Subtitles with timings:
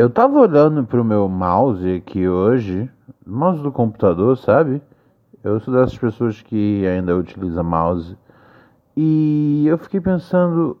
[0.00, 2.90] Eu tava olhando pro meu mouse aqui hoje,
[3.26, 4.80] mouse do computador, sabe?
[5.44, 8.16] Eu sou dessas pessoas que ainda utilizam mouse.
[8.96, 10.80] E eu fiquei pensando,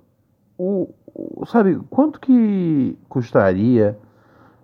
[0.56, 3.98] o, o sabe, quanto que custaria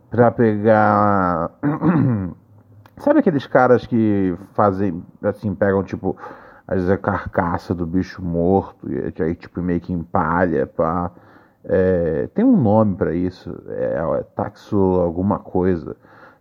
[0.08, 1.50] para pegar
[2.96, 6.16] Sabe aqueles caras que fazem assim, pegam tipo
[6.66, 11.10] às vezes a carcaça do bicho morto e aí tipo meio que empalha para
[11.68, 15.96] é, tem um nome para isso, é, é taxo alguma coisa,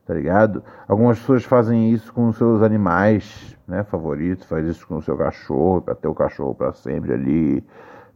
[0.05, 0.63] tá ligado?
[0.87, 5.81] Algumas pessoas fazem isso com seus animais, né, favoritos, faz isso com o seu cachorro,
[5.81, 7.63] para ter o cachorro para sempre ali.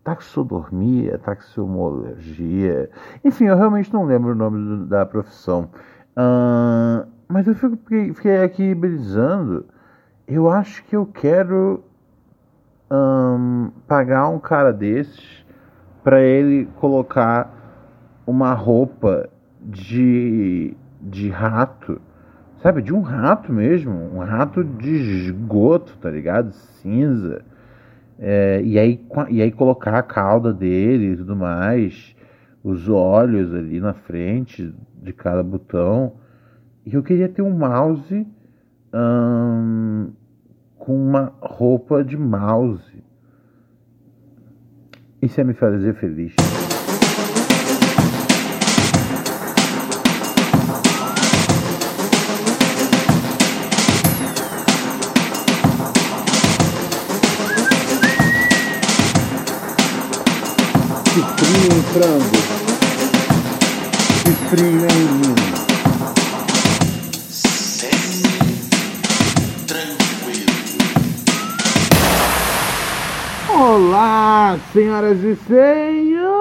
[0.04, 2.90] Taxodormia, taxomologia,
[3.24, 5.70] enfim, eu realmente não lembro o nome do, da profissão.
[6.12, 9.66] Uh, mas eu fiquei, fiquei aqui brisando.
[10.28, 11.84] Eu acho que eu quero
[12.90, 15.46] um, pagar um cara desses
[16.04, 19.30] para ele colocar uma roupa
[19.62, 22.00] de, de rato,
[22.62, 22.82] sabe?
[22.82, 26.52] De um rato mesmo, um rato de esgoto, tá ligado?
[26.52, 27.44] Cinza.
[28.18, 32.16] É, e, aí, e aí colocar a cauda dele e tudo mais,
[32.64, 36.14] os olhos ali na frente de cada botão.
[36.86, 38.28] E eu queria ter um mouse
[38.94, 40.12] hum,
[40.78, 43.04] com uma roupa de mouse.
[45.22, 46.34] Isso é me fazer feliz.
[61.14, 62.40] Que frio em frango.
[64.24, 64.32] Que
[74.58, 76.40] Senhoras e senhores!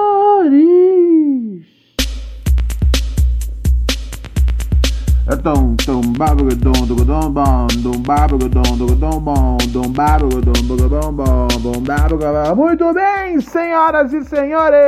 [5.43, 10.41] Dom dom babu dom dom dom bom dom babu dom dom dom bom dom babu
[10.41, 14.79] dom dom dom bom dom babu Muito bem, senhoras e senhores!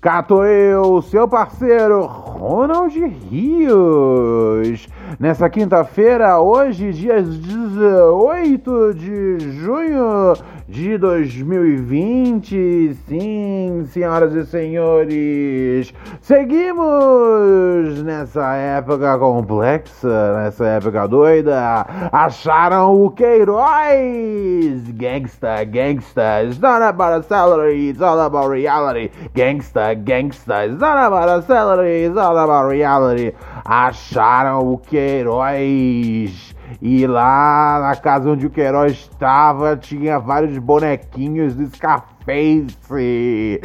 [0.00, 2.94] Cato eu, seu parceiro Ronald
[3.30, 4.86] Rios
[5.18, 10.34] Nessa quinta-feira, hoje, dia 18 de junho
[10.68, 12.94] de 2020.
[13.06, 21.86] Sim, senhoras e senhores, seguimos nessa época complexa, nessa época doida.
[22.12, 24.90] Acharam o Queiroz?
[24.94, 26.44] Gangsta, gangsta.
[26.44, 29.10] It's not about a salary, it's all about reality.
[29.34, 30.66] Gangsta, gangsta.
[30.66, 33.32] It's not about a salary, it's all about reality.
[33.64, 36.55] Acharam o Queiroz.
[36.80, 43.60] E lá na casa onde o Queiroz estava, tinha vários bonequinhos do Scarface.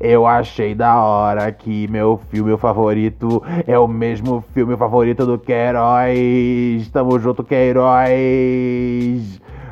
[0.00, 6.88] Eu achei da hora que meu filme favorito é o mesmo filme favorito do Queiroz.
[6.92, 8.12] Tamo junto, Queiroz.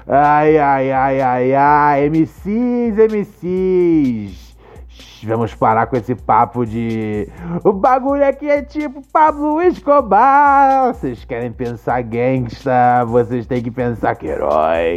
[0.07, 2.09] Ai, ai, ai, ai, ai.
[2.09, 4.40] MCs, MCs.
[5.25, 7.29] Vamos parar com esse papo de.
[7.63, 10.95] O bagulho aqui é tipo Pablo Escobar.
[10.95, 14.97] Vocês querem pensar gangsta, vocês têm que pensar que herói.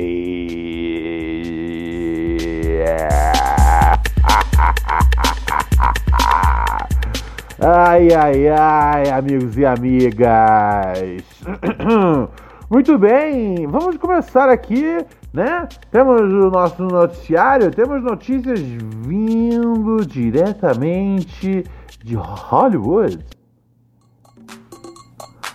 [7.65, 10.99] Ai, ai, ai, amigos e amigas.
[12.69, 14.97] Muito bem, vamos começar aqui
[15.33, 15.67] né?
[15.91, 21.65] Temos o nosso noticiário, temos notícias vindo diretamente
[22.03, 23.25] de Hollywood.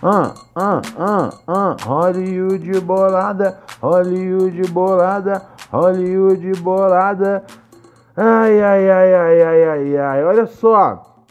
[0.02, 5.42] Ah, ah, ah, ah, Hollywood bolada, Hollywood bolada,
[5.72, 7.44] Hollywood bolada.
[8.16, 11.24] Ai, ai, ai, ai, ai, ai, ai, olha só.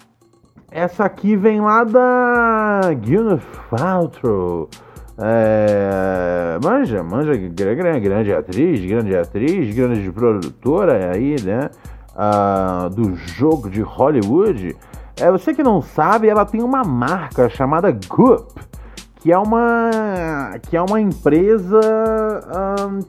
[0.69, 4.69] Essa aqui vem lá da Gwyneth Paltrow.
[5.19, 11.69] É, manja, manja, grande, grande atriz, grande atriz, grande produtora aí, né?
[12.15, 14.75] Ah, do jogo de Hollywood.
[15.19, 18.53] É, você que não sabe, ela tem uma marca chamada Goop,
[19.15, 19.89] que é uma,
[20.69, 21.79] que é uma empresa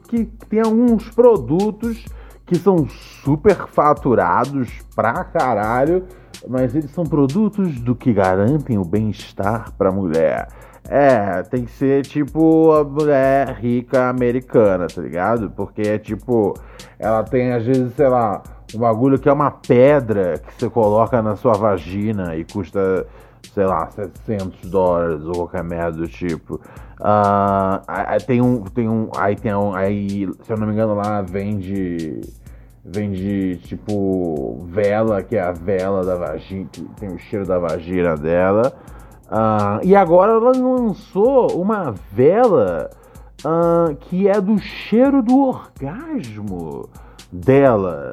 [0.07, 2.05] que tem alguns produtos
[2.45, 2.87] que são
[3.23, 6.03] super faturados pra caralho
[6.47, 10.47] mas eles são produtos do que garantem o bem-estar para a mulher.
[10.91, 15.51] É, tem que ser tipo a mulher rica americana, tá ligado?
[15.51, 16.55] Porque é tipo,
[16.97, 18.41] ela tem às vezes, sei lá,
[18.73, 23.05] um bagulho que é uma pedra que você coloca na sua vagina e custa,
[23.53, 26.55] sei lá, 700 dólares ou qualquer merda do tipo.
[26.99, 30.95] Uh, aí tem um, tem um, aí tem um, aí, se eu não me engano
[30.95, 32.19] lá vende,
[32.83, 38.17] vende tipo vela, que é a vela da vagina, que tem o cheiro da vagina
[38.17, 38.73] dela.
[39.29, 42.89] Uh, e agora ela lançou uma vela
[43.45, 46.89] uh, que é do cheiro do orgasmo
[47.31, 48.11] dela.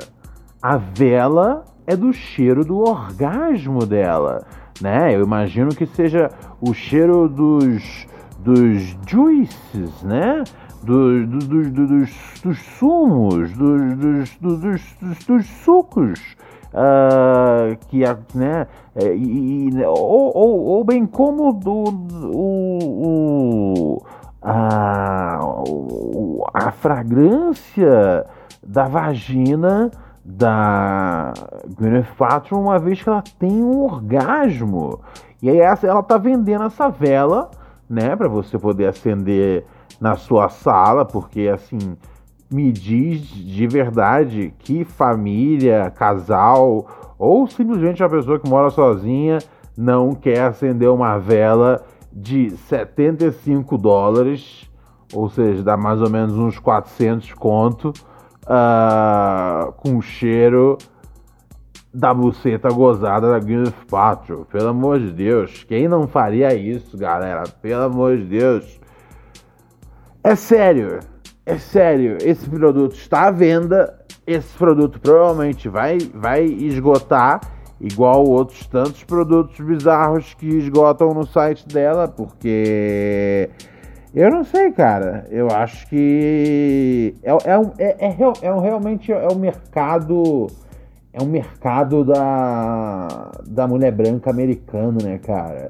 [0.60, 4.44] A vela é do cheiro do orgasmo dela,
[4.78, 5.14] né?
[5.14, 6.30] Eu imagino que seja
[6.60, 8.06] o cheiro dos,
[8.40, 10.44] dos juices, né?
[10.82, 12.10] Do, do, do, dos,
[12.42, 16.36] dos sumos, dos, dos, dos, dos sucos
[16.76, 18.02] uh, que
[18.34, 21.84] né, é, e, ou, ou, ou, bem como do,
[22.34, 22.78] o,
[23.98, 24.06] o,
[24.42, 25.38] a,
[26.52, 28.26] a fragrância
[28.62, 29.90] da vagina
[30.24, 31.32] da
[31.78, 35.00] Gwyneth Paltrow uma vez que ela tem um orgasmo.
[35.40, 37.50] E aí ela tá vendendo essa vela,
[37.88, 39.64] né, para você poder acender
[40.00, 41.96] na sua sala, porque assim,
[42.50, 49.38] me diz de verdade que família, casal ou simplesmente a pessoa que mora sozinha
[49.76, 54.70] não quer acender uma vela de 75 dólares,
[55.12, 57.92] ou seja, dá mais ou menos uns 400 conto,
[58.44, 60.78] uh, com cheiro
[61.92, 64.44] da buceta gozada da Gwyneth Paltrow.
[64.46, 67.44] Pelo amor de Deus, quem não faria isso, galera?
[67.60, 68.80] Pelo amor de Deus.
[70.22, 71.00] É sério,
[71.46, 73.96] é sério, esse produto está à venda,
[74.26, 77.40] esse produto provavelmente vai, vai esgotar,
[77.80, 83.48] igual outros tantos produtos bizarros que esgotam no site dela, porque
[84.12, 85.26] eu não sei, cara.
[85.30, 90.46] Eu acho que é, é, um, é, é, é um, realmente é um mercado.
[91.12, 95.68] É um mercado da, da mulher branca americano, né, cara?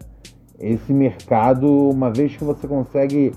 [0.59, 3.33] Esse mercado, uma vez que você consegue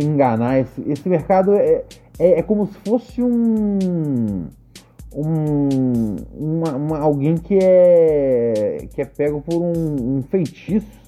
[0.00, 0.58] enganar.
[0.60, 1.84] Esse, esse mercado é,
[2.18, 4.48] é, é, como se fosse um.
[5.14, 8.86] um uma, uma, alguém que é.
[8.94, 11.00] que é pego por um, um feitiço,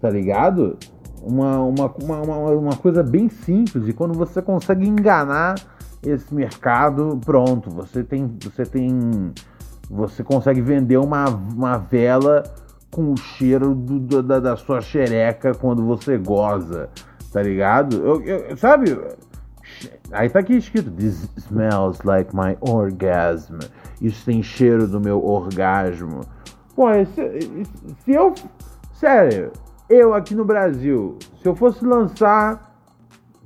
[0.00, 0.76] tá ligado?
[1.22, 3.88] Uma, uma, uma, uma, coisa bem simples.
[3.88, 5.56] E quando você consegue enganar
[6.02, 8.36] esse mercado, pronto, você tem.
[8.42, 9.32] Você tem.
[9.90, 12.42] Você consegue vender uma, uma vela
[12.90, 16.90] com o cheiro do, da, da sua xereca quando você goza
[17.32, 17.96] tá ligado?
[17.96, 18.98] Eu, eu, sabe?
[20.12, 23.58] Aí tá aqui escrito: This smells like my orgasm.
[24.00, 26.20] Isso tem cheiro do meu orgasmo.
[26.74, 27.66] Pô, se,
[28.04, 28.34] se eu.
[28.94, 29.52] Sério,
[29.88, 32.74] eu aqui no Brasil, se eu fosse lançar,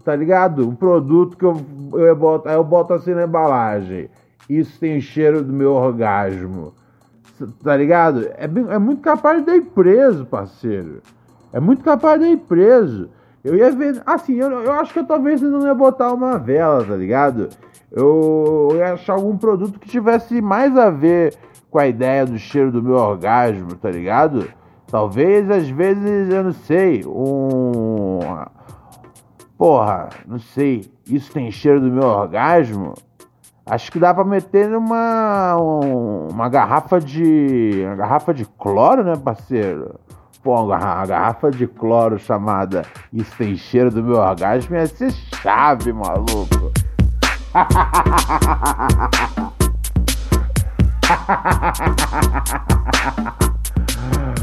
[0.04, 0.68] tá ligado?
[0.68, 1.64] Um produto que eu,
[1.94, 4.08] eu, boto, eu boto assim na embalagem.
[4.48, 6.74] Isso tem cheiro do meu orgasmo.
[7.62, 8.26] Tá ligado?
[8.36, 11.00] É, é muito capaz de ir preso, parceiro.
[11.52, 13.08] É muito capaz de ir preso.
[13.44, 14.02] Eu ia ver.
[14.06, 17.48] Assim, eu, eu acho que eu talvez não ia botar uma vela, tá ligado?
[17.90, 21.36] Eu, eu ia achar algum produto que tivesse mais a ver
[21.70, 24.48] com a ideia do cheiro do meu orgasmo, tá ligado?
[24.86, 28.20] Talvez, às vezes, eu não sei, um.
[29.56, 32.94] Porra, não sei, isso tem cheiro do meu orgasmo?
[33.64, 35.56] Acho que dá pra meter numa.
[35.56, 37.82] uma garrafa de.
[37.86, 39.94] uma garrafa de cloro, né, parceiro?
[40.42, 42.82] Pô, uma garrafa de cloro chamada
[43.12, 46.72] Isso tem cheiro do meu orgasmo ia ser chave, maluco.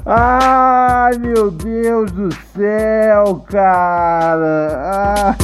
[0.05, 5.35] Ai, meu Deus do céu, cara.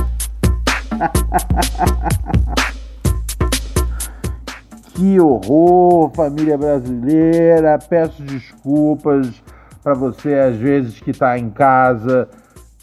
[4.94, 7.78] Que horror, família brasileira.
[7.90, 9.44] Peço desculpas
[9.86, 12.28] para você, às vezes, que está em casa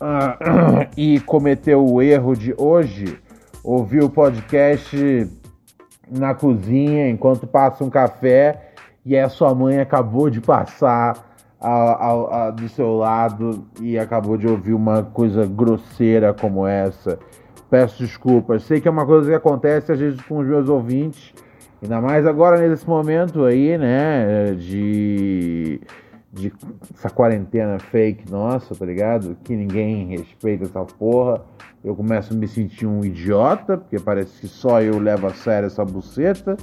[0.01, 3.19] uh, e cometeu o erro de hoje
[3.65, 5.29] ouvir o podcast
[6.09, 8.71] na cozinha enquanto passa um café
[9.05, 11.27] e a sua mãe acabou de passar
[11.61, 17.19] a, a, a, do seu lado e acabou de ouvir uma coisa grosseira como essa.
[17.69, 18.63] Peço desculpas.
[18.63, 21.35] Sei que é uma coisa que acontece às vezes com os meus ouvintes,
[21.83, 25.81] ainda mais agora nesse momento aí, né, de
[26.33, 26.53] de
[26.95, 29.37] essa quarentena fake nossa, tá ligado?
[29.45, 31.43] Que ninguém respeita essa porra.
[31.85, 35.67] Eu começo a me sentir um idiota, porque parece que só eu levo a sério
[35.67, 36.57] essa buceta,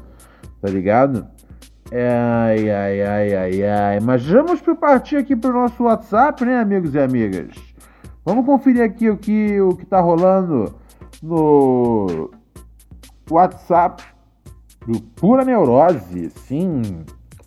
[0.61, 1.27] tá ligado?
[1.91, 3.99] Ai, ai, ai, ai, ai.
[3.99, 7.55] Mas vamos partir aqui para o nosso WhatsApp, né, amigos e amigas?
[8.25, 10.73] Vamos conferir aqui o que, o que tá rolando
[11.21, 12.31] no
[13.29, 14.03] WhatsApp
[14.87, 16.29] do Pura Neurose.
[16.29, 16.81] Sim,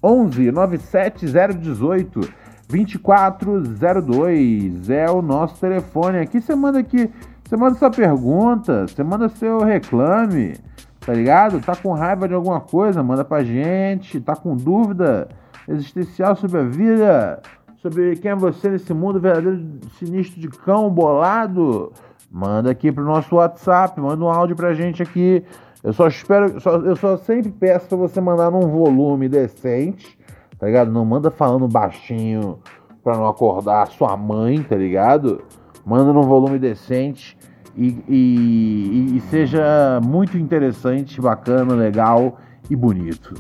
[0.03, 2.21] 11 97 018
[2.69, 6.19] 2402 é o nosso telefone.
[6.19, 7.11] Aqui você manda aqui,
[7.45, 10.55] você manda sua pergunta, você manda seu reclame,
[11.01, 11.61] tá ligado?
[11.61, 14.21] Tá com raiva de alguma coisa, manda pra gente.
[14.21, 15.29] Tá com dúvida
[15.69, 17.43] existencial sobre a vida,
[17.77, 21.93] sobre quem é você nesse mundo verdadeiro sinistro de cão bolado,
[22.31, 25.45] manda aqui pro nosso WhatsApp, manda um áudio pra gente aqui.
[25.83, 30.19] Eu só espero, só, eu só sempre peço pra você mandar num volume decente
[30.63, 30.93] tá ligado?
[30.93, 32.61] Não manda falando baixinho
[33.03, 35.43] pra não acordar sua mãe, tá ligado?
[35.85, 37.37] Manda num volume decente
[37.77, 42.39] e, e, e seja muito interessante, bacana, legal
[42.71, 43.35] e bonito.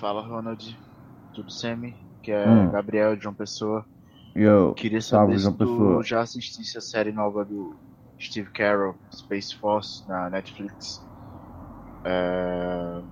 [0.00, 0.78] Fala, Ronald.
[1.34, 1.94] Tudo semi?
[2.22, 2.70] Que é hum.
[2.70, 3.84] Gabriel de João Pessoa.
[4.34, 7.76] Eu, Queria saber se tu já assistisse a série nova do
[8.18, 11.04] Steve Carroll, Space Force, na Netflix.
[12.04, 13.02] É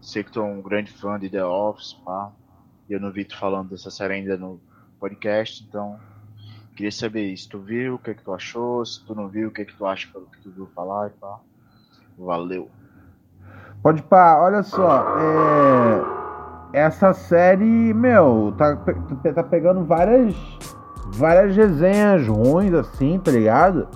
[0.00, 2.30] Sei que tu é um grande fã de The Office, pá.
[2.88, 4.60] E eu não vi tu falando dessa série ainda no
[4.98, 5.98] podcast, então
[6.74, 9.48] queria saber se tu viu, o que é que tu achou, se tu não viu,
[9.48, 11.40] o que é que tu acha pelo que tu viu falar e pá.
[12.16, 12.70] Valeu.
[13.82, 15.04] Pode pá, olha só,
[16.72, 16.78] é...
[16.78, 18.76] essa série, meu, tá,
[19.34, 20.34] tá pegando várias
[21.12, 23.88] várias resenhas ruins assim, tá ligado?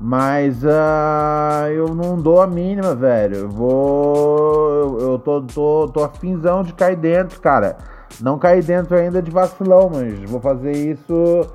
[0.00, 3.36] Mas uh, eu não dou a mínima, velho.
[3.36, 4.98] Eu vou.
[4.98, 7.76] Eu tô, tô, tô afinzão de cair dentro, cara.
[8.18, 11.46] Não cair dentro ainda de vacilão, mas vou fazer isso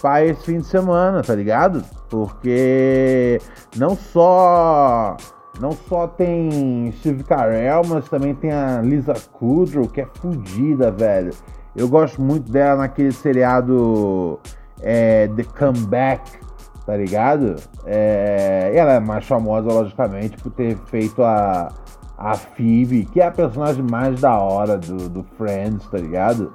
[0.00, 1.84] para esse fim de semana, tá ligado?
[2.10, 3.40] Porque
[3.76, 5.16] não só.
[5.60, 11.30] Não só tem Steve Carell, mas também tem a Lisa Kudrow, que é fodida, velho.
[11.74, 14.38] Eu gosto muito dela naquele seriado
[14.82, 16.45] é, The Comeback
[16.86, 17.56] tá ligado?
[17.84, 21.72] É, ela é mais famosa, logicamente, por ter feito a,
[22.16, 26.52] a Phoebe, que é a personagem mais da hora do, do Friends, tá ligado?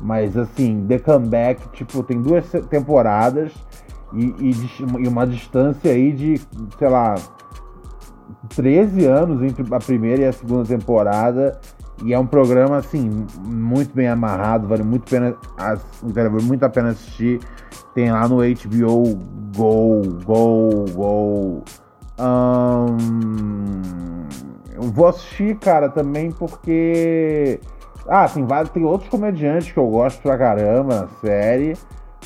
[0.00, 3.52] Mas assim, The Comeback, tipo, tem duas temporadas
[4.12, 4.54] e, e,
[5.00, 6.40] e uma distância aí de,
[6.78, 7.14] sei lá,
[8.54, 11.60] 13 anos entre a primeira e a segunda temporada.
[12.04, 15.36] E é um programa, assim, muito bem amarrado, vale muito, pena,
[16.02, 17.40] vale muito a pena assistir.
[17.94, 19.18] Tem lá no HBO
[19.54, 21.64] Go, Go, Go.
[22.18, 22.96] Um,
[24.74, 27.60] eu vou assistir, cara, também porque.
[28.08, 31.76] Ah, tem vários, tem outros comediantes que eu gosto pra caramba na série.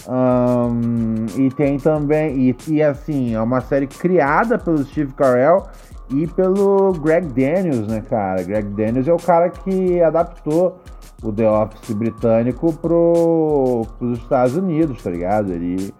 [0.08, 2.50] Um, e tem também.
[2.50, 5.66] E, e assim, é uma série criada pelo Steve Carell
[6.10, 8.42] e pelo Greg Daniels, né, cara?
[8.42, 10.80] Greg Daniels é o cara que adaptou
[11.22, 15.52] o The Office britânico pro, pros Estados Unidos, tá ligado?
[15.52, 15.92] Ele,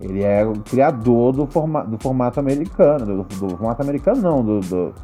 [0.00, 4.60] ele é o criador do, forma, do formato americano, do, do formato americano não, do,
[4.60, 4.94] do,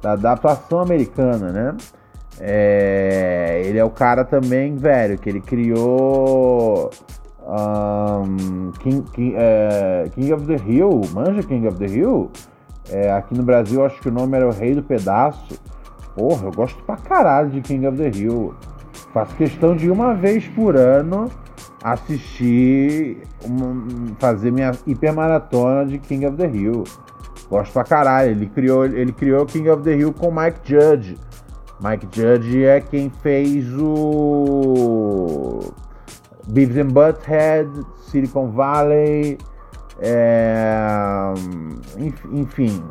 [0.00, 1.76] da adaptação americana, né?
[2.38, 6.90] É, ele é o cara também, velho, que ele criou
[7.46, 12.30] um, King, King, é, King of the Hill, manja King of the Hill?
[12.90, 15.60] É, aqui no Brasil, acho que o nome era O Rei do Pedaço.
[16.14, 18.54] Porra, eu gosto pra caralho de King of the Hill.
[19.12, 21.30] Faço questão de uma vez por ano
[21.82, 23.22] assistir,
[24.18, 26.84] fazer minha hipermaratona de King of the Hill.
[27.48, 28.30] Gosto pra caralho.
[28.30, 31.16] Ele criou, ele criou King of the Hill com Mike Judge.
[31.80, 35.60] Mike Judge é quem fez o
[36.48, 37.68] Beavis and Butthead,
[38.10, 39.36] Silicon Valley,
[40.00, 41.32] é...
[42.32, 42.82] Enfim,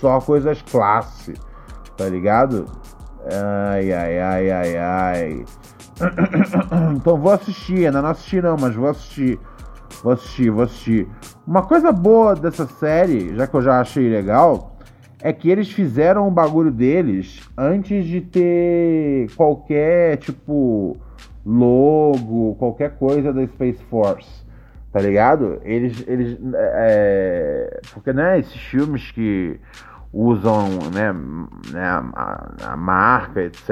[0.00, 1.34] só coisas classe,
[1.96, 2.66] tá ligado?
[3.24, 5.44] Ai, ai, ai, ai, ai.
[6.96, 9.38] Então vou assistir, ainda não assisti não, mas vou assistir.
[10.02, 11.08] Vou assistir, vou assistir.
[11.46, 14.76] Uma coisa boa dessa série, já que eu já achei legal,
[15.22, 20.96] é que eles fizeram o bagulho deles antes de ter qualquer, tipo,
[21.46, 24.43] logo, qualquer coisa da Space Force
[24.94, 25.60] tá ligado?
[25.64, 29.58] Eles, eles é, porque né, esses filmes que
[30.12, 31.12] usam né,
[31.72, 33.68] né a, a, marca, etc,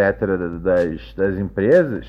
[0.61, 2.09] das, das empresas,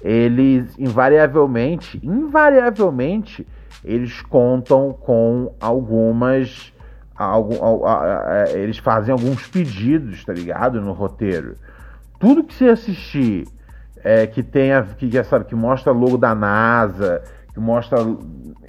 [0.00, 3.44] eles invariavelmente, invariavelmente,
[3.84, 6.72] eles contam com algumas
[7.16, 7.56] algum,
[8.54, 10.80] eles fazem alguns pedidos, tá ligado?
[10.80, 11.56] No roteiro.
[12.20, 13.48] Tudo que você assistir
[14.04, 17.24] é, que tenha, que já sabe, que mostra logo da NASA,
[17.56, 17.98] que mostra,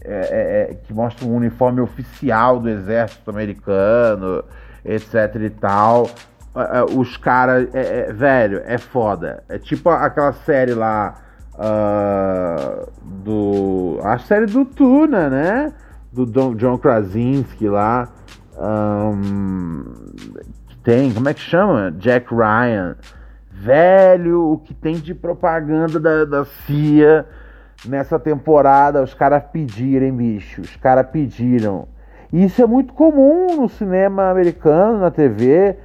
[0.05, 4.41] é, é, é, que mostra um uniforme oficial do exército americano,
[4.85, 6.09] etc e tal.
[6.95, 7.67] os caras.
[7.75, 9.43] É, é, velho, é foda.
[9.49, 11.15] É tipo aquela série lá.
[11.59, 13.99] Uh, do.
[14.03, 15.73] A série do Tuna, né?
[16.13, 18.07] Do Don, John Krasinski lá.
[18.57, 19.83] Um,
[20.81, 21.91] tem, como é que chama?
[21.91, 22.95] Jack Ryan.
[23.51, 27.25] Velho, o que tem de propaganda da, da CIA
[27.87, 30.61] nessa temporada, os caras pedirem, bicho.
[30.61, 31.87] Os caras pediram.
[32.31, 35.77] E isso é muito comum no cinema americano, na TV.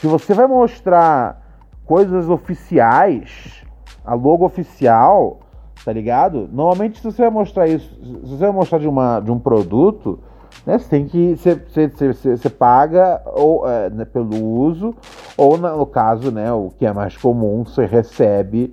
[0.00, 1.40] Se você vai mostrar
[1.84, 3.64] coisas oficiais,
[4.04, 5.40] a logo oficial,
[5.84, 6.48] tá ligado?
[6.52, 10.18] Normalmente, se você vai mostrar isso, se você vai mostrar de, uma, de um produto,
[10.66, 11.36] né, você tem que.
[11.36, 14.94] Você, você, você, você paga ou, é, né, pelo uso,
[15.36, 18.72] ou no caso, né, o que é mais comum, você recebe,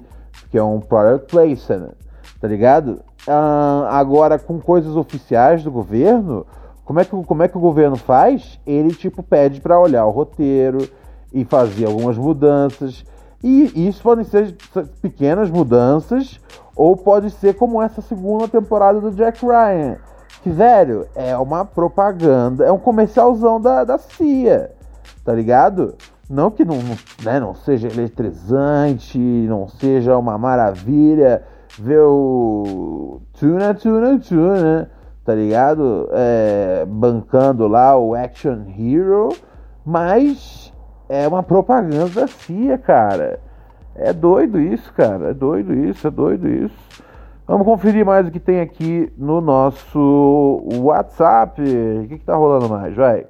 [0.50, 1.92] que é um product placement,
[2.40, 3.02] tá ligado?
[3.28, 6.46] Ah, agora, com coisas oficiais do governo,
[6.86, 8.60] como é, que, como é que o governo faz?
[8.66, 10.88] Ele, tipo, pede para olhar o roteiro
[11.34, 13.04] e fazer algumas mudanças.
[13.44, 14.56] E isso podem ser
[15.02, 16.40] pequenas mudanças,
[16.76, 19.98] ou pode ser como essa segunda temporada do Jack Ryan.
[20.42, 24.72] Que, velho, é uma propaganda, é um comercialzão da, da CIA,
[25.26, 25.96] tá ligado?
[26.30, 26.78] Não que não,
[27.24, 31.44] né, não seja eletrizante, não seja uma maravilha
[31.80, 34.92] ver o Tuna, Tuna, Tuna
[35.28, 36.08] tá ligado?
[36.14, 39.28] É, bancando lá o Action Hero,
[39.86, 40.74] mas
[41.10, 43.42] é uma propaganda da CIA, cara.
[43.94, 45.32] É doido isso, cara.
[45.32, 47.04] É doido isso, é doido isso.
[47.46, 51.62] Vamos conferir mais o que tem aqui no nosso WhatsApp.
[51.62, 53.28] O que, que tá rolando mais, vai?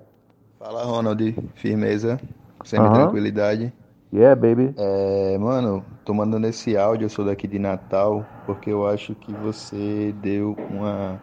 [0.59, 1.35] Fala, Ronald.
[1.55, 2.19] Firmeza.
[2.63, 3.73] Sempre tranquilidade.
[4.13, 4.73] Yeah, baby.
[4.77, 9.33] É, mano, tô mandando esse áudio, eu sou daqui de Natal, porque eu acho que
[9.33, 11.19] você deu uma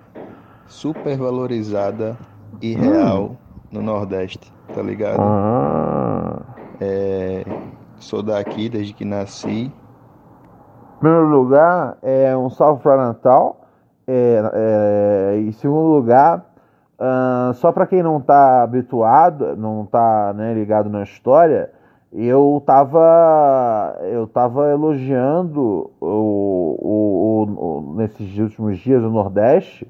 [0.67, 2.17] super valorizada
[2.61, 3.37] e real hum.
[3.73, 5.19] no Nordeste, tá ligado?
[5.21, 6.43] Ah.
[6.79, 7.45] É,
[7.97, 9.73] sou daqui desde que nasci.
[10.97, 13.63] Em primeiro lugar, é um salve para Natal.
[14.07, 16.45] É, é, em segundo lugar,
[16.99, 21.71] uh, só para quem não tá habituado, não tá né, ligado na história,
[22.15, 29.87] eu tava, eu tava elogiando o, o, o, nesses últimos dias o Nordeste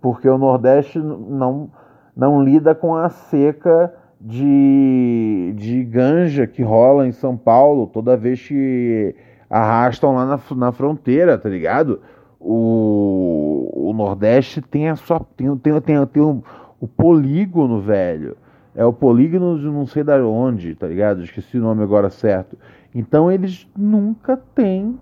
[0.00, 1.70] porque o Nordeste não,
[2.16, 8.46] não lida com a seca de, de ganja que rola em São Paulo toda vez
[8.46, 9.14] que
[9.50, 12.00] arrastam lá na, na fronteira, tá ligado?
[12.40, 15.20] O, o Nordeste tem a sua.
[15.36, 16.42] Tem, tem, tem, tem o,
[16.80, 18.36] o polígono, velho.
[18.76, 21.24] É o polígono de não sei da onde, tá ligado?
[21.24, 22.56] Esqueci o nome agora certo.
[22.94, 24.98] Então eles nunca têm,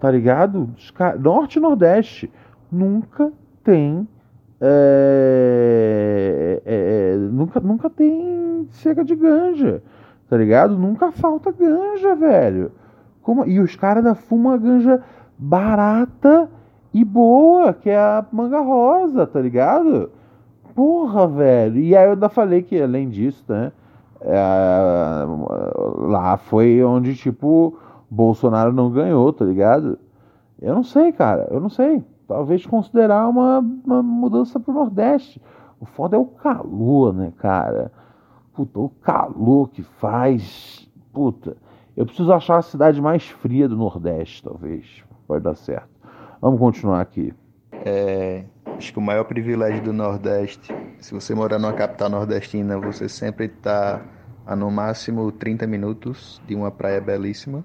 [0.00, 0.68] tá ligado?
[1.20, 2.32] Norte e Nordeste
[2.72, 3.30] nunca
[3.62, 4.08] tem
[4.60, 9.82] é, é, é, nunca, nunca tem chega de ganja,
[10.28, 10.76] tá ligado?
[10.76, 12.72] Nunca falta ganja, velho.
[13.22, 15.02] Como, e os caras da fuma ganja
[15.38, 16.48] barata
[16.92, 20.10] e boa, que é a manga rosa, tá ligado?
[20.78, 21.80] Porra, velho.
[21.80, 23.72] E aí eu ainda falei que, além disso, né?
[24.20, 25.24] É,
[25.96, 27.76] lá foi onde, tipo,
[28.08, 29.98] Bolsonaro não ganhou, tá ligado?
[30.62, 31.48] Eu não sei, cara.
[31.50, 35.42] Eu não sei talvez considerar uma, uma mudança para o Nordeste.
[35.80, 37.90] O foda é o calor, né, cara?
[38.52, 40.88] Puta, o calor que faz.
[41.12, 41.56] Puta,
[41.96, 45.02] eu preciso achar a cidade mais fria do Nordeste, talvez.
[45.26, 45.88] Pode dar certo.
[46.40, 47.34] Vamos continuar aqui.
[47.72, 48.44] É,
[48.78, 53.46] acho que o maior privilégio do Nordeste, se você morar numa capital nordestina, você sempre
[53.46, 54.00] está
[54.46, 57.64] a no máximo 30 minutos de uma praia belíssima.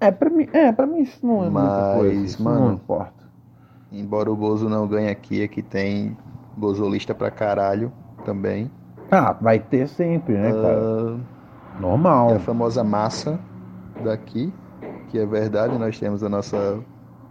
[0.00, 2.24] É, pra mim, é, pra mim isso não é Mas, muita coisa.
[2.24, 3.22] Isso mano, não importa.
[3.90, 6.16] Embora o Bozo não ganhe aqui, aqui tem
[6.56, 7.92] bozolista pra caralho
[8.24, 8.70] também.
[9.10, 10.78] Ah, vai ter sempre, né, cara?
[10.80, 11.20] Uh,
[11.80, 12.30] Normal.
[12.30, 13.38] É a famosa massa
[14.02, 14.52] daqui,
[15.10, 16.80] que é verdade, nós temos a nossa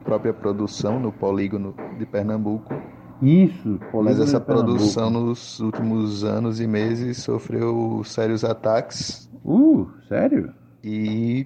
[0.03, 2.73] própria produção no polígono de Pernambuco.
[3.21, 9.29] Isso, Mas essa produção nos últimos anos e meses sofreu sérios ataques.
[9.45, 10.51] Uh, sério?
[10.83, 11.45] E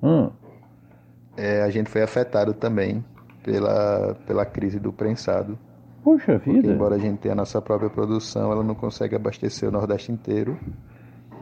[0.00, 0.30] hum.
[1.36, 3.04] é, a gente foi afetado também
[3.42, 5.58] pela, pela crise do prensado.
[6.04, 6.60] Puxa vida.
[6.60, 10.12] Porque, embora a gente tenha a nossa própria produção, ela não consegue abastecer o Nordeste
[10.12, 10.56] inteiro.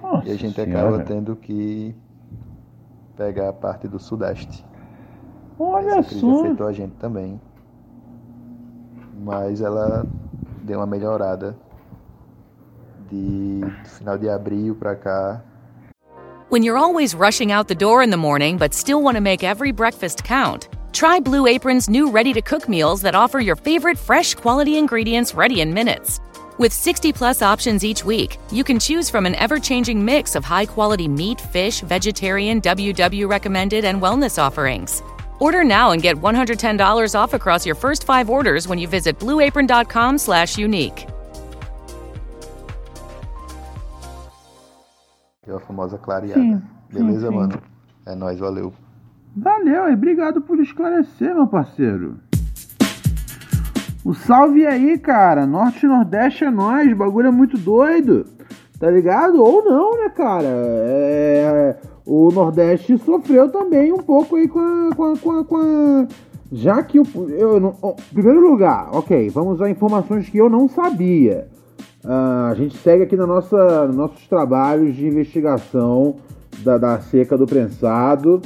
[0.01, 0.89] Nossa e a gente senhora.
[0.89, 1.95] acaba tendo que
[3.17, 4.65] pegar a parte do Sudeste.
[5.59, 6.45] Olha Essa crise só.
[6.45, 7.41] afetou a gente também.
[9.23, 10.05] Mas ela
[10.63, 11.57] deu uma melhorada
[13.09, 15.43] de final de abril para cá.
[16.49, 19.45] When you're always rushing out the door in the morning but still want to make
[19.45, 23.97] every breakfast count, Try Blue Apron's new ready to cook meals that offer your favorite
[23.97, 26.21] fresh quality ingredients ready in minutes.
[26.59, 30.45] With 60 plus options each week, you can choose from an ever changing mix of
[30.45, 35.03] high quality meat, fish, vegetarian, WW recommended, and wellness offerings.
[35.43, 40.19] Order now and get $110 off across your first five orders when you visit blueapron.com
[40.19, 41.05] slash unique.
[45.45, 46.41] É a famosa clareada.
[46.41, 47.35] Sim, Beleza, sim, sim.
[47.35, 47.63] mano?
[48.07, 48.73] É nóis, valeu.
[49.37, 52.21] Valeu e obrigado por esclarecer, meu parceiro.
[54.05, 55.45] O salve aí, cara.
[55.45, 56.93] Norte e Nordeste é nós.
[56.93, 58.27] O bagulho é muito doido.
[58.83, 59.41] Tá ligado?
[59.41, 60.49] Ou não, né, cara?
[60.49, 61.77] É...
[62.05, 64.91] O Nordeste sofreu também um pouco aí com a.
[64.93, 66.07] Com a, com a, com a...
[66.51, 67.05] Já que o.
[67.31, 67.77] Eu.
[68.13, 71.47] Primeiro lugar, ok, vamos a informações que eu não sabia.
[72.05, 76.17] Uh, a gente segue aqui na nossa, nos nossos trabalhos de investigação
[76.65, 78.43] da, da seca do prensado.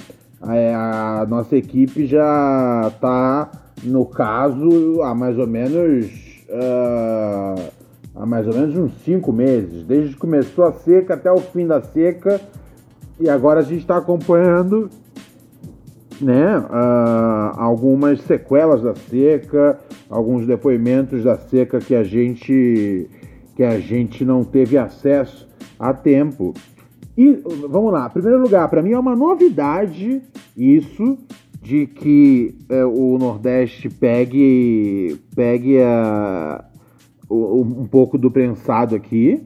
[0.47, 3.51] É, a nossa equipe já está
[3.83, 6.05] no caso há mais ou menos
[6.51, 7.76] uh,
[8.17, 11.67] há mais ou menos uns cinco meses, desde que começou a seca até o fim
[11.67, 12.41] da seca,
[13.21, 14.91] e agora a gente está acompanhando
[16.21, 23.09] né, uh, algumas sequelas da seca, alguns depoimentos da seca que a gente
[23.55, 25.49] que a gente não teve acesso
[25.79, 26.53] a tempo.
[27.17, 30.23] E vamos lá, primeiro lugar, para mim é uma novidade
[30.55, 31.17] isso
[31.63, 36.65] de que é, o Nordeste pegue pegue a,
[37.31, 39.43] um pouco do prensado aqui.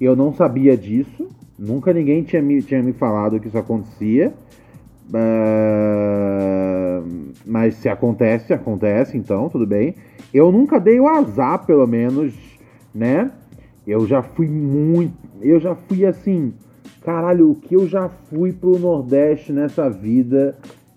[0.00, 1.28] Eu não sabia disso,
[1.58, 4.32] nunca ninguém tinha me, tinha me falado que isso acontecia.
[5.08, 5.18] Uh,
[7.46, 9.94] mas se acontece, acontece, então tudo bem.
[10.32, 12.34] Eu nunca dei o azar, pelo menos,
[12.94, 13.30] né?
[13.86, 15.14] Eu já fui muito.
[15.40, 16.52] Eu já fui assim
[17.08, 20.54] Caralho, o que eu já fui pro Nordeste nessa vida.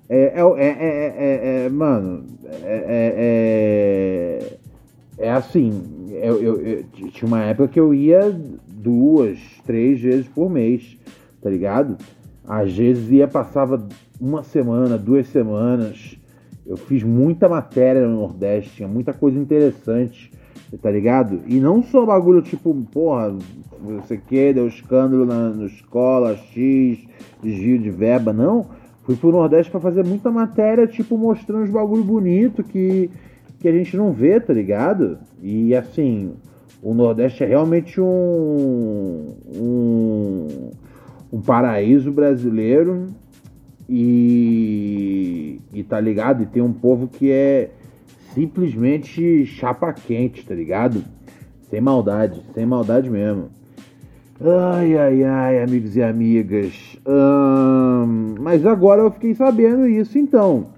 [0.10, 2.25] É, é, é, é, é mano,
[2.63, 4.57] é,
[5.17, 6.00] é, assim.
[6.12, 8.32] Eu, eu, eu, tinha uma época que eu ia
[8.67, 10.97] duas, três vezes por mês,
[11.41, 11.97] tá ligado?
[12.47, 13.88] Às vezes ia, passava
[14.19, 16.17] uma semana, duas semanas.
[16.65, 20.32] Eu fiz muita matéria no Nordeste, tinha muita coisa interessante
[20.78, 21.41] tá ligado?
[21.47, 23.36] E não só bagulho tipo, porra,
[23.82, 27.00] você que deu escândalo na, na escola, X,
[27.41, 28.65] desvio de verba, não.
[29.04, 33.10] Fui pro Nordeste para fazer muita matéria, tipo, mostrando os bagulho bonito que,
[33.62, 35.19] que a gente não vê, tá ligado?
[35.41, 36.34] E assim,
[36.82, 40.71] o Nordeste é realmente um, um,
[41.32, 43.08] um paraíso brasileiro
[43.88, 46.41] e, e tá ligado?
[46.41, 47.69] E tem um povo que é
[48.34, 51.04] simplesmente chapa quente, tá ligado?
[51.69, 53.50] Sem maldade, sem maldade mesmo.
[54.43, 56.97] Ai, ai, ai, amigos e amigas.
[57.06, 60.69] Hum, mas agora eu fiquei sabendo isso então,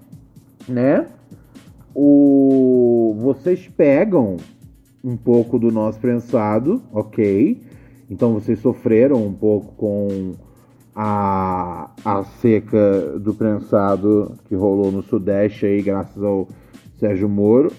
[0.68, 1.06] né?
[1.94, 4.36] O, vocês pegam
[5.02, 7.60] um pouco do nosso prensado, ok?
[8.10, 10.32] Então vocês sofreram um pouco com
[10.94, 16.48] a, a seca do prensado que rolou no Sudeste aí, graças ao
[16.98, 17.72] Sérgio Moro.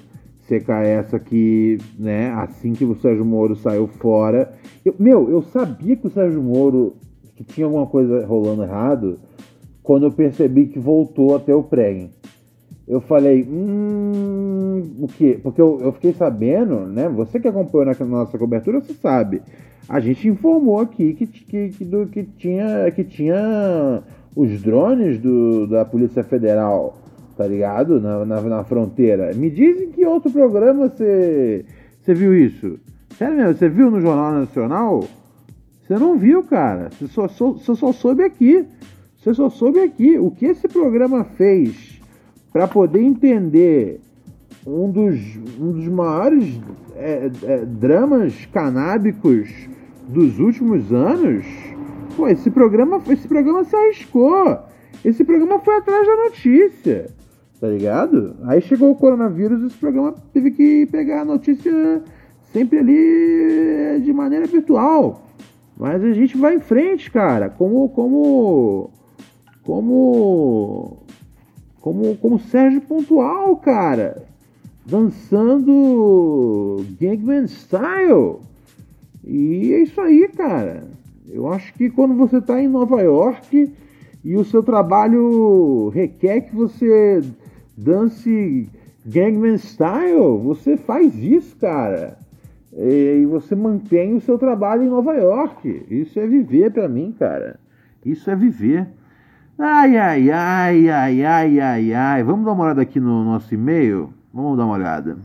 [0.47, 4.54] Seca essa que, né, assim que o Sérgio Moro saiu fora.
[4.84, 6.95] Eu, meu, eu sabia que o Sérgio Moro
[7.36, 9.19] que tinha alguma coisa rolando errado
[9.84, 12.10] quando eu percebi que voltou até o pré.
[12.88, 15.39] Eu falei, hum, o quê?
[15.41, 17.10] Porque eu, eu fiquei sabendo, né?
[17.10, 19.41] Você que acompanhou na nossa cobertura, você sabe.
[19.89, 24.04] A gente informou aqui que, que, que, do, que, tinha, que tinha
[24.36, 28.00] os drones do, da Polícia Federal tá ligado?
[28.00, 29.34] Na, na, na fronteira.
[29.34, 31.65] Me dizem que outro programa você
[32.08, 32.80] viu isso.
[33.17, 35.04] Sério mesmo, você viu no Jornal Nacional?
[35.82, 36.89] Você não viu, cara.
[36.91, 38.65] Você só, só, você só soube aqui.
[39.17, 40.17] Você só soube aqui.
[40.17, 42.02] O que esse programa fez
[42.56, 44.00] para poder entender
[44.65, 45.20] um dos,
[45.60, 46.58] um dos maiores
[46.96, 49.50] é, é, dramas canábicos
[50.08, 51.46] dos últimos anos?
[52.15, 54.58] Pô, esse programa, esse programa se arriscou.
[55.04, 57.08] Esse programa foi atrás da notícia
[57.60, 58.36] tá ligado?
[58.44, 62.04] Aí chegou o coronavírus e esse programa teve que pegar a notícia
[62.54, 65.24] sempre ali eh, de maneira virtual.
[65.78, 68.91] Mas a gente vai em frente, cara, como como
[69.63, 71.05] como
[71.86, 74.24] como como Sérgio Pontual, cara,
[74.84, 78.38] dançando Gangman Style.
[79.24, 80.84] E é isso aí, cara.
[81.30, 83.71] Eu acho que quando você tá em Nova York
[84.24, 87.21] e o seu trabalho requer que você
[87.78, 88.67] dance
[89.06, 92.17] Gangman Style, você faz isso, cara.
[92.76, 95.86] E você mantém o seu trabalho em Nova York.
[95.91, 97.60] Isso é viver para mim, cara.
[98.04, 98.88] Isso é viver.
[99.58, 102.24] Ai, ai, ai, ai, ai, ai, ai.
[102.24, 104.13] Vamos dar uma olhada aqui no nosso e-mail?
[104.34, 105.18] Vamos dar uma olhada.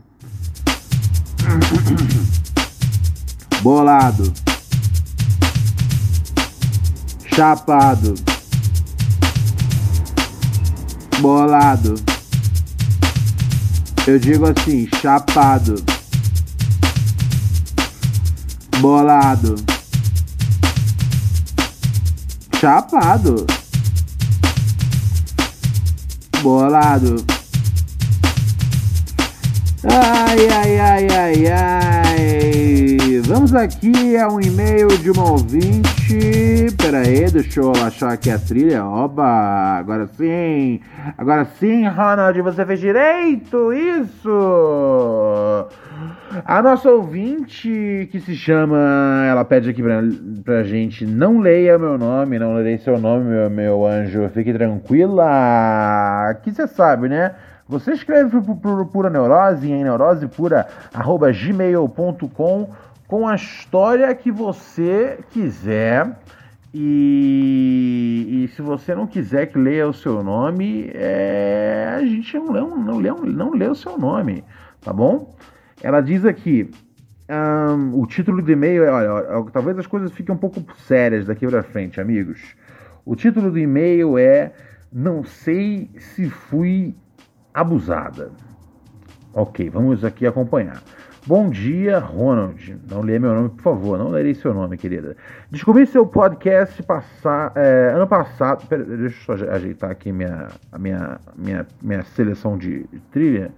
[3.61, 4.33] bolado,
[7.27, 8.15] chapado,
[11.21, 11.97] bolado.
[14.07, 15.75] Eu digo assim, chapado,
[18.81, 19.57] bolado,
[22.61, 23.45] chapado,
[26.41, 27.25] bolado.
[29.85, 33.21] Ai, ai, ai, ai, ai.
[33.25, 36.67] Vamos aqui a um e-mail de uma ouvinte.
[36.77, 38.85] Pera aí, deixa eu achar aqui a trilha.
[38.85, 40.81] Oba, agora sim.
[41.17, 43.73] Agora sim, Ronald, você fez direito.
[43.73, 44.29] Isso.
[46.45, 48.77] A nossa ouvinte que se chama,
[49.29, 50.01] ela pede aqui pra,
[50.45, 56.35] pra gente, não leia meu nome, não lerei seu nome, meu, meu anjo, fique tranquila,
[56.43, 57.35] que você sabe, né?
[57.69, 62.71] Você escreve por, por Pura Neurose em neurosepura.gmail.com
[63.07, 66.17] com a história que você quiser.
[66.73, 72.53] E, e, se você não quiser que leia o seu nome, é, a gente não
[72.53, 74.45] lê, não, lê, não lê o seu nome,
[74.81, 75.35] tá bom?
[75.83, 76.71] Ela diz aqui,
[77.31, 81.27] um, o título do e-mail é, olha, olha, talvez as coisas fiquem um pouco sérias
[81.27, 82.55] daqui para frente, amigos.
[83.05, 84.53] O título do e-mail é
[84.93, 86.95] Não sei se fui
[87.55, 88.31] abusada.
[89.33, 90.83] Ok, vamos aqui acompanhar.
[91.27, 92.79] Bom dia, Ronald.
[92.91, 93.99] Não leia meu nome, por favor.
[93.99, 95.17] Não lerei seu nome, querida.
[95.51, 98.67] Descobri seu podcast passar, é, ano passado.
[98.67, 103.53] Pera, deixa eu só ajeitar aqui minha, a minha, minha, minha seleção de, de trilha,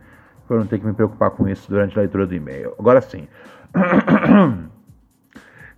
[0.52, 2.74] para não ter que me preocupar com isso durante a leitura do e-mail.
[2.78, 3.26] Agora sim.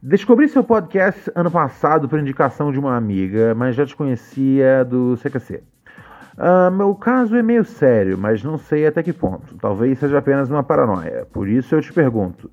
[0.02, 5.16] Descobri seu podcast ano passado por indicação de uma amiga, mas já te conhecia do
[5.16, 5.62] CQC.
[6.37, 9.54] Uh, meu caso é meio sério, mas não sei até que ponto.
[9.58, 11.24] Talvez seja apenas uma paranoia.
[11.32, 12.50] Por isso eu te pergunto: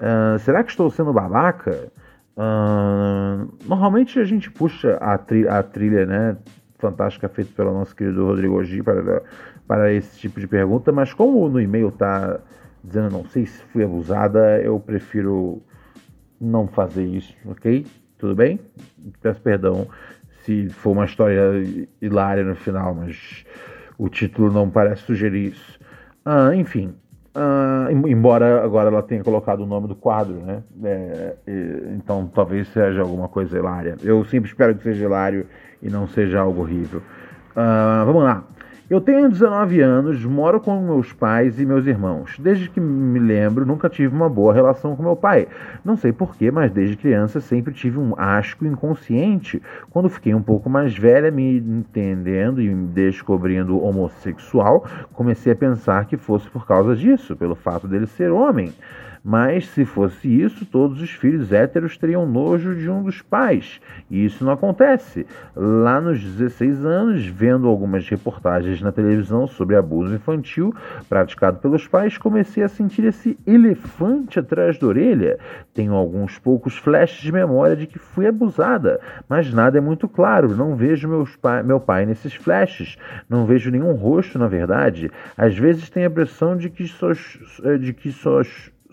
[0.00, 1.92] uh, será que estou sendo babaca?
[2.36, 6.36] Uh, normalmente a gente puxa a, tri a, trilha né,
[6.80, 9.22] fantástica feita pelo nosso querido Rodrigo Ogi para,
[9.70, 12.40] para esse tipo de pergunta, mas como no e-mail está
[12.82, 15.62] dizendo não sei se fui abusada, eu prefiro
[16.40, 17.86] não fazer isso, ok?
[18.18, 18.58] Tudo bem?
[19.22, 19.86] Peço perdão
[20.42, 21.40] se for uma história
[22.02, 23.46] hilária no final, mas
[23.96, 25.78] o título não parece sugerir isso.
[26.24, 26.92] Ah, enfim,
[27.32, 30.64] ah, embora agora ela tenha colocado o nome do quadro, né?
[30.82, 31.36] É,
[31.94, 33.94] então talvez seja alguma coisa hilária.
[34.02, 35.46] Eu sempre espero que seja hilário
[35.80, 37.00] e não seja algo horrível.
[37.54, 38.44] Ah, vamos lá.
[38.90, 42.36] Eu tenho 19 anos, moro com meus pais e meus irmãos.
[42.40, 45.46] Desde que me lembro, nunca tive uma boa relação com meu pai.
[45.84, 49.62] Não sei porquê, mas desde criança sempre tive um asco inconsciente.
[49.90, 56.06] Quando fiquei um pouco mais velha, me entendendo e me descobrindo homossexual, comecei a pensar
[56.06, 58.72] que fosse por causa disso, pelo fato dele ser homem.
[59.22, 63.80] Mas se fosse isso, todos os filhos héteros teriam nojo de um dos pais.
[64.10, 65.26] E isso não acontece.
[65.54, 70.74] Lá nos 16 anos, vendo algumas reportagens na televisão sobre abuso infantil
[71.08, 75.38] praticado pelos pais, comecei a sentir esse elefante atrás da orelha.
[75.74, 80.56] Tenho alguns poucos flashes de memória de que fui abusada, mas nada é muito claro.
[80.56, 82.96] Não vejo meus pa meu pai nesses flashes.
[83.28, 85.10] Não vejo nenhum rosto, na verdade.
[85.36, 87.12] Às vezes tenho a impressão de que só,
[87.78, 88.42] de que só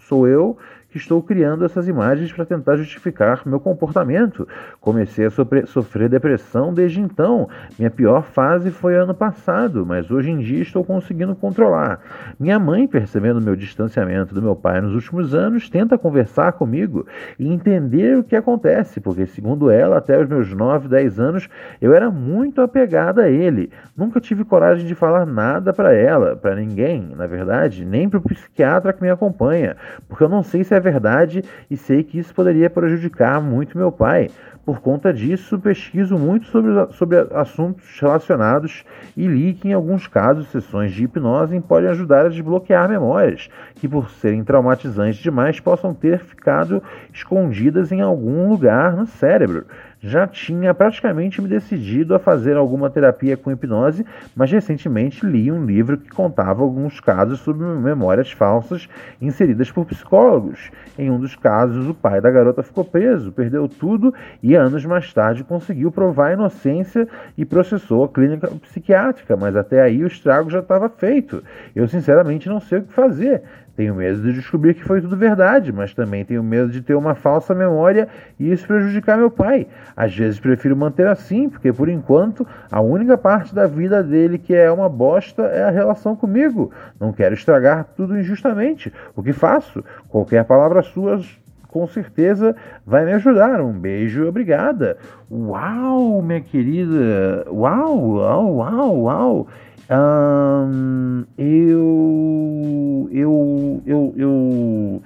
[0.07, 0.57] sou eu
[0.97, 4.47] que estou criando essas imagens para tentar justificar meu comportamento.
[4.81, 7.47] Comecei a sofrer depressão desde então.
[7.77, 11.99] Minha pior fase foi ano passado, mas hoje em dia estou conseguindo controlar.
[12.39, 17.05] Minha mãe, percebendo meu distanciamento do meu pai nos últimos anos, tenta conversar comigo
[17.37, 21.93] e entender o que acontece, porque, segundo ela, até os meus 9, 10 anos, eu
[21.93, 23.69] era muito apegada a ele.
[23.95, 28.23] Nunca tive coragem de falar nada para ela, para ninguém, na verdade, nem para o
[28.23, 29.75] psiquiatra que me acompanha,
[30.07, 33.91] porque eu não sei se é verdade e sei que isso poderia prejudicar muito meu
[33.91, 34.29] pai.
[34.65, 38.83] Por conta disso, pesquiso muito sobre, sobre assuntos relacionados
[39.15, 43.87] e li que, em alguns casos, sessões de hipnose podem ajudar a desbloquear memórias que,
[43.87, 49.65] por serem traumatizantes demais, possam ter ficado escondidas em algum lugar no cérebro
[50.01, 54.05] já tinha praticamente me decidido a fazer alguma terapia com hipnose,
[54.35, 58.87] mas recentemente li um livro que contava alguns casos sobre memórias falsas
[59.21, 60.71] inseridas por psicólogos.
[60.97, 65.11] Em um dos casos, o pai da garota ficou preso, perdeu tudo e anos mais
[65.13, 67.07] tarde conseguiu provar a inocência
[67.37, 71.43] e processou a clínica psiquiátrica, mas até aí o estrago já estava feito.
[71.75, 73.43] Eu sinceramente não sei o que fazer.
[73.77, 77.13] Tenho medo de descobrir que foi tudo verdade, mas também tenho medo de ter uma
[77.13, 78.07] falsa memória
[78.39, 79.67] e isso prejudicar meu pai.
[79.95, 84.55] Às vezes prefiro manter assim, porque por enquanto a única parte da vida dele que
[84.55, 86.71] é uma bosta é a relação comigo.
[86.99, 88.91] Não quero estragar tudo injustamente.
[89.15, 89.85] O que faço?
[90.09, 91.21] Qualquer palavra sua
[91.67, 93.61] com certeza vai me ajudar.
[93.61, 94.97] Um beijo, obrigada.
[95.29, 97.45] Uau, minha querida.
[97.51, 99.47] Uau, uau, uau, uau.
[99.89, 105.01] Um, eu, eu, eu, eu,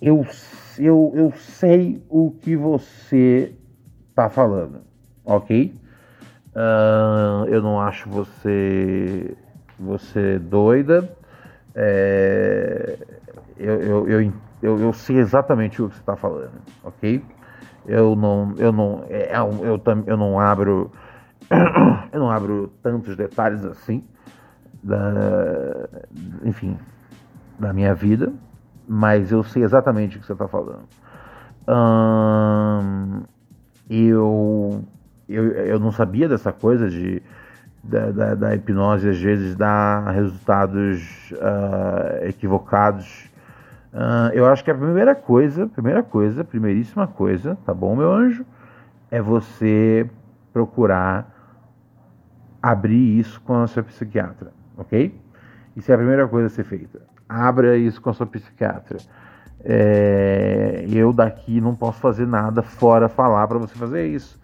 [0.00, 0.26] eu,
[0.78, 3.52] eu, eu sei o que você
[4.10, 4.82] está falando,
[5.24, 5.74] ok?
[7.50, 9.36] Eu não acho você,
[9.78, 11.08] você doida.
[11.74, 12.98] É,
[13.56, 14.32] eu, eu, eu,
[14.62, 17.24] eu, eu sei exatamente o que você está falando, ok?
[17.84, 20.92] Eu não, eu não, é, é eu, eu, eu não abro,
[22.12, 24.04] eu não abro tantos detalhes assim,
[24.82, 25.88] da,
[26.44, 26.78] enfim,
[27.58, 28.32] da minha vida,
[28.86, 30.84] mas eu sei exatamente o que você está falando.
[31.68, 33.22] Hum,
[33.88, 34.84] eu,
[35.28, 37.22] eu, eu não sabia dessa coisa de
[37.82, 43.28] da, da, da hipnose às vezes dar resultados uh, equivocados
[43.92, 48.44] Uh, eu acho que a primeira coisa, primeira coisa, primeiríssima coisa, tá bom, meu anjo?
[49.10, 50.08] É você
[50.52, 51.26] procurar
[52.70, 55.18] abrir isso com a sua psiquiatra, ok?
[55.76, 57.00] Isso é a primeira coisa a ser feita.
[57.28, 58.98] Abra isso com a sua psiquiatra.
[59.64, 64.38] É, eu daqui não posso fazer nada fora falar para você fazer isso,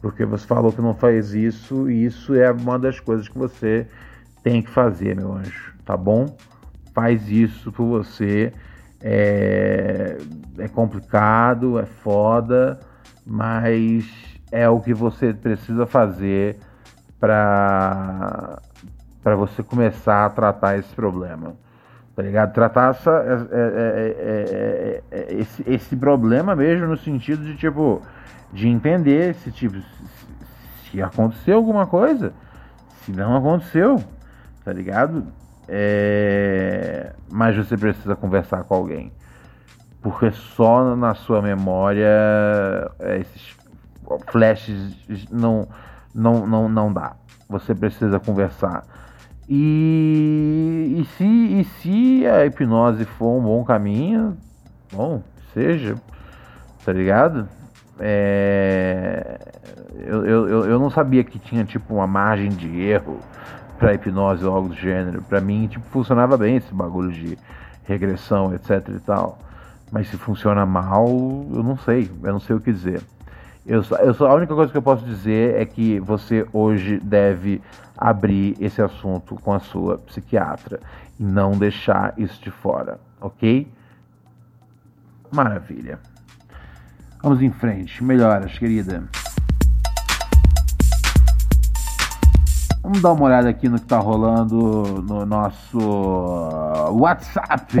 [0.00, 3.86] porque você falou que não faz isso e isso é uma das coisas que você
[4.42, 6.36] tem que fazer, meu anjo, tá bom?
[6.94, 8.52] Faz isso por você
[9.00, 10.16] é,
[10.58, 12.78] é complicado, é foda,
[13.26, 14.04] mas
[14.50, 16.58] é o que você precisa fazer
[17.22, 18.58] para
[19.22, 21.54] para você começar a tratar esse problema.
[22.16, 22.52] Tá ligado?
[22.52, 23.10] Tratar essa,
[23.52, 28.02] é, é, é, esse, esse problema mesmo no sentido de tipo
[28.52, 29.76] de entender se tipo
[30.90, 32.32] se, aconteceu alguma coisa,
[33.04, 34.02] se não aconteceu,
[34.64, 35.24] tá ligado?
[35.68, 37.12] É...
[37.30, 39.12] Mas você precisa conversar com alguém.
[40.02, 42.10] Porque só na sua memória
[42.98, 43.56] é, esses
[44.26, 45.68] flashes não,
[46.14, 47.14] não, não, não dá.
[47.48, 48.84] Você precisa conversar.
[49.48, 54.36] E, e, se, e se a hipnose for um bom caminho,
[54.92, 55.22] bom,
[55.52, 55.96] seja,
[56.84, 57.48] tá ligado?
[57.98, 59.38] É,
[59.98, 63.18] eu, eu, eu não sabia que tinha tipo uma margem de erro
[63.78, 65.22] para hipnose ou algo do gênero.
[65.22, 67.36] Para mim, tipo, funcionava bem esse bagulho de
[67.84, 69.38] regressão, etc e tal.
[69.90, 73.02] Mas se funciona mal, eu não sei, eu não sei o que dizer.
[73.64, 77.62] Eu, eu só, a única coisa que eu posso dizer é que você hoje deve
[77.96, 80.80] abrir esse assunto com a sua psiquiatra
[81.18, 83.70] e não deixar isso de fora, ok?
[85.30, 86.00] Maravilha.
[87.22, 88.02] Vamos em frente.
[88.02, 89.04] Melhoras, querida.
[92.82, 95.78] Vamos dar uma olhada aqui no que tá rolando no nosso
[96.90, 97.78] WhatsApp.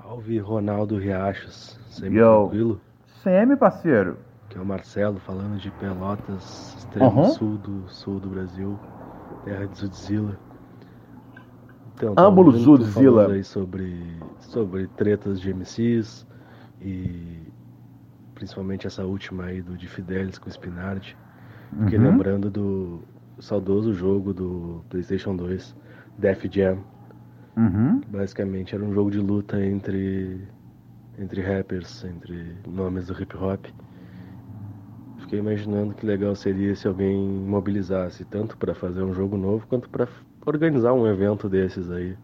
[0.00, 1.76] Salve Ronaldo Riachos.
[1.90, 2.42] Sempre Yo.
[2.42, 2.80] tranquilo?
[3.24, 4.16] Sempre, parceiro.
[4.54, 7.30] Que é o Marcelo falando de Pelotas, extremo uhum.
[7.30, 8.78] sul do sul do Brasil,
[9.44, 10.38] terra de Zudzilla.
[11.92, 13.32] Então, Âmbulo Zudzilla.
[13.32, 16.24] aí sobre, sobre tretas de MCs
[16.80, 17.52] e
[18.36, 21.16] principalmente essa última aí do de Fidelis com o Spinardi.
[21.76, 22.04] Fiquei uhum.
[22.04, 23.02] lembrando do
[23.40, 25.74] saudoso jogo do PlayStation 2,
[26.16, 26.78] Def Jam.
[27.56, 28.00] Uhum.
[28.06, 30.46] Basicamente era um jogo de luta entre
[31.18, 33.66] entre rappers, entre nomes do hip hop.
[35.34, 39.88] Fiquei imaginando que legal seria se alguém mobilizasse tanto para fazer um jogo novo quanto
[39.88, 40.06] para
[40.46, 42.16] organizar um evento desses aí,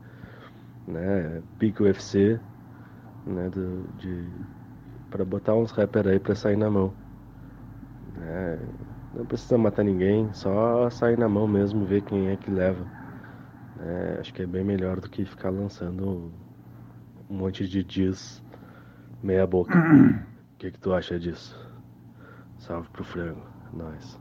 [0.87, 1.43] né?
[1.59, 2.39] Pique UFC,
[3.27, 3.51] né?
[3.51, 4.29] Do, de
[5.11, 6.93] para botar uns rappers aí para sair na mão.
[8.17, 8.59] Né?
[9.17, 12.87] Não precisa matar ninguém, só sair na mão mesmo, ver quem é que leva.
[13.81, 16.31] É, acho que é bem melhor do que ficar lançando
[17.29, 18.41] um monte de dias
[19.21, 19.75] meia boca.
[20.55, 21.70] O que, que tu acha disso?
[22.61, 23.41] Salve pro frango,
[23.73, 24.21] nós.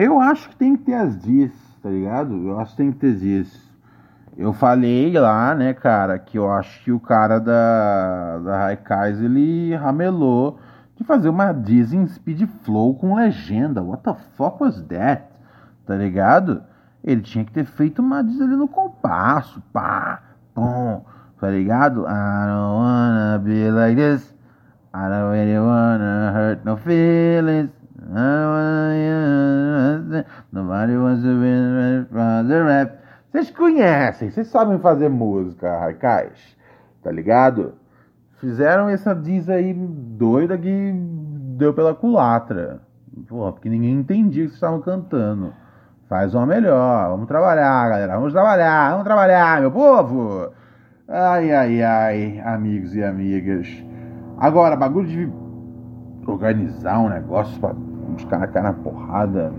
[0.00, 2.32] Eu acho que tem que ter as dias, tá ligado?
[2.46, 3.70] Eu acho que tem que ter dias.
[4.36, 9.74] Eu falei lá, né, cara, que eu acho que o cara da, da Raikais, ele
[9.74, 10.60] ramelou
[10.96, 13.82] de fazer uma Disney Speed Flow com legenda.
[13.82, 15.24] What the fuck was that?
[15.84, 16.62] Tá ligado?
[17.02, 20.22] Ele tinha que ter feito uma Disney ali no compasso, pá,
[20.54, 21.02] pum,
[21.40, 22.02] tá ligado?
[22.02, 24.33] I don't wanna be like this.
[24.94, 27.68] I don't really wanna hurt no feelings.
[27.98, 30.24] I don't wanna...
[30.52, 31.50] Nobody wants to be
[32.48, 33.00] the rap.
[33.32, 36.56] Vocês conhecem, vocês sabem fazer música, Raikais,
[37.02, 37.74] tá ligado?
[38.38, 40.92] Fizeram essa diz aí doida que
[41.58, 42.80] deu pela culatra.
[43.28, 45.52] Porra, porque ninguém entendia o que vocês estavam cantando.
[46.08, 47.10] Faz uma melhor.
[47.10, 48.14] Vamos trabalhar, galera.
[48.14, 50.52] Vamos trabalhar, vamos trabalhar, meu povo.
[51.08, 53.66] Ai, ai, ai, amigos e amigas.
[54.44, 55.32] Agora, bagulho de
[56.30, 57.74] organizar um negócio para
[58.14, 59.50] os caras cair na porrada,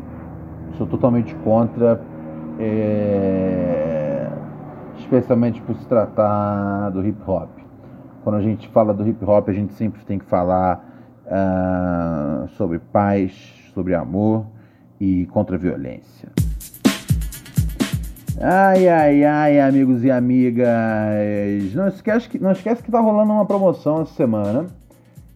[0.77, 1.99] sou totalmente contra.
[2.59, 4.29] É...
[4.99, 7.49] Especialmente por se tratar do hip hop.
[8.23, 10.85] Quando a gente fala do hip hop, a gente sempre tem que falar
[11.25, 14.45] uh, sobre paz, sobre amor
[14.99, 16.29] e contra a violência.
[18.39, 20.67] Ai, ai, ai, amigos e amigas.
[21.73, 24.65] Não esquece que, não esquece que tá rolando uma promoção essa semana.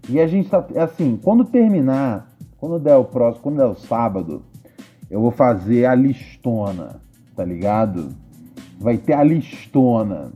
[0.09, 0.65] E a gente tá.
[0.75, 2.27] Assim, quando terminar,
[2.57, 4.43] quando der o próximo, quando der o sábado,
[5.09, 6.97] eu vou fazer a listona,
[7.35, 8.09] tá ligado?
[8.77, 10.31] Vai ter a listona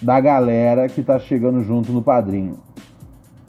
[0.00, 2.58] da galera que tá chegando junto no padrinho.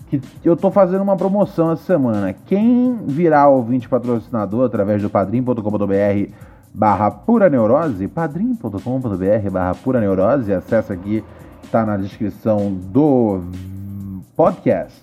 [0.09, 2.33] Que eu tô fazendo uma promoção essa semana.
[2.33, 10.93] Quem virar ouvinte patrocinador através do padrim.com.br barra pura neurose, padrim.com.br barra pura neurose, acessa
[10.93, 11.23] aqui,
[11.63, 13.41] está na descrição do
[14.35, 15.01] podcast.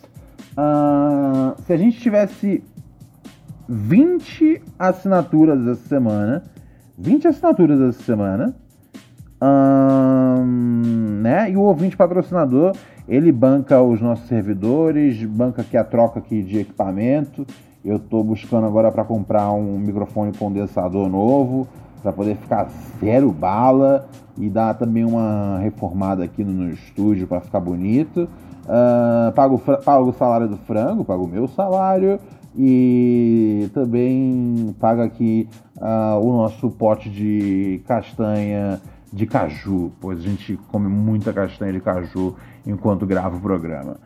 [0.53, 2.65] Uh, se a gente tivesse
[3.69, 6.43] 20 assinaturas essa semana,
[6.97, 8.55] 20 assinaturas essa semana,
[11.23, 11.51] né?
[11.51, 12.75] E o ouvinte patrocinador,
[13.09, 17.47] ele banca os nossos servidores, banca aqui a troca aqui de equipamento,
[17.89, 21.67] eu estou buscando agora para comprar um microfone condensador novo,
[22.03, 22.69] para poder ficar
[23.01, 28.29] zero bala e dar também uma reformada aqui no, no estúdio para ficar bonito.
[28.65, 32.21] Uh, pago, pago o salário do frango, pago o meu salário
[32.55, 38.81] e também paga aqui uh, o nosso pote de castanha
[39.11, 42.37] de caju, pois a gente come muita castanha de caju
[42.67, 43.97] enquanto grava o programa.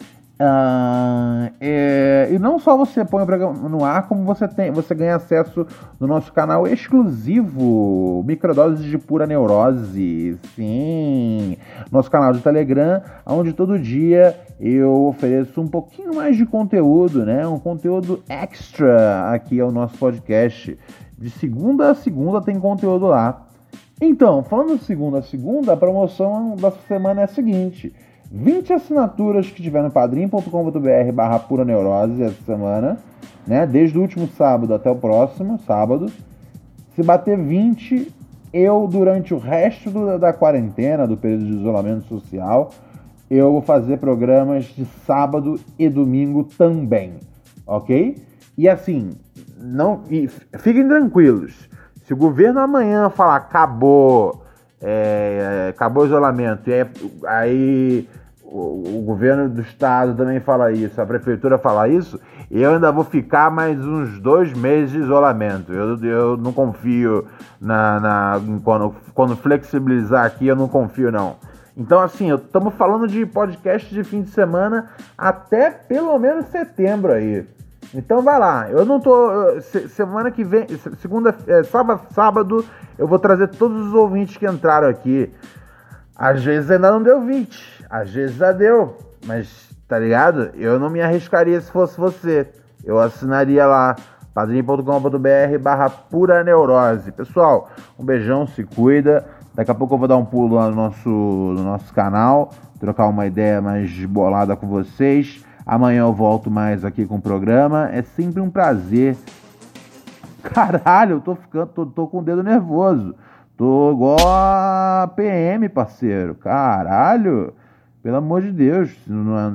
[0.43, 4.93] Uh, é, e não só você põe o programa no ar, como você tem, você
[4.93, 5.65] ganha acesso
[6.01, 10.37] no nosso canal exclusivo Microdoses de Pura Neurose.
[10.57, 11.57] Sim,
[11.93, 17.47] nosso canal de Telegram, onde todo dia eu ofereço um pouquinho mais de conteúdo, né?
[17.47, 20.77] Um conteúdo extra aqui ao nosso podcast.
[21.17, 23.47] De segunda a segunda tem conteúdo lá.
[24.01, 27.95] Então, falando de segunda a segunda, a promoção da semana é a seguinte.
[28.33, 32.97] 20 assinaturas que tiver no padrim.com.br barra pura neurose essa semana,
[33.47, 33.67] né?
[33.67, 36.11] Desde o último sábado até o próximo sábado.
[36.97, 38.11] Se bater 20,
[38.55, 42.71] eu, durante o resto do, da quarentena, do período de isolamento social,
[43.31, 47.17] eu vou fazer programas de sábado e domingo também,
[47.67, 48.17] ok?
[48.57, 49.11] E assim,
[49.59, 50.27] não, e
[50.59, 51.69] fiquem tranquilos.
[52.05, 54.43] Se o governo amanhã falar acabou,
[54.81, 56.89] é, acabou o isolamento, e aí,
[57.27, 58.09] aí
[58.53, 63.51] o, governo do estado também fala isso, a prefeitura fala isso, eu ainda vou ficar
[63.51, 65.73] mais uns dois meses de isolamento.
[65.73, 67.27] Eu, eu não confio
[67.61, 71.37] na, na quando, quando flexibilizar aqui, eu não confio não.
[71.77, 77.47] Então, assim, estamos falando de podcast de fim de semana até pelo menos setembro aí.
[77.95, 79.61] Então vai lá, eu não tô.
[79.89, 80.67] Semana que vem,
[80.99, 82.65] segunda, é, sábado, sábado,
[82.97, 85.31] eu vou trazer todos os ouvintes que entraram aqui.
[86.17, 87.82] Às vezes ainda não deu 20.
[87.93, 90.53] Às vezes já deu, mas tá ligado?
[90.55, 92.49] Eu não me arriscaria se fosse você.
[92.83, 93.95] Eu assinaria lá
[94.33, 97.13] padrim.com.br barra pura neurose.
[97.13, 97.69] Pessoal,
[97.99, 99.27] um beijão, se cuida.
[99.55, 103.09] Daqui a pouco eu vou dar um pulo lá no nosso, no nosso canal, trocar
[103.09, 105.45] uma ideia mais bolada com vocês.
[105.67, 107.91] Amanhã eu volto mais aqui com o programa.
[107.93, 109.19] É sempre um prazer.
[110.43, 113.15] Caralho, eu tô ficando, tô, tô com o dedo nervoso.
[113.55, 116.35] Tô igual a PM, parceiro.
[116.35, 117.53] Caralho.
[118.03, 119.53] Pelo amor de Deus, não, é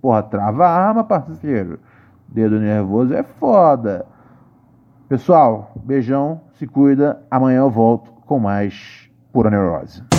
[0.00, 1.80] porra, trava a arma, parceiro.
[2.28, 4.06] Dedo nervoso é foda.
[5.08, 7.20] Pessoal, beijão, se cuida.
[7.30, 10.11] Amanhã eu volto com mais Pura Neurose.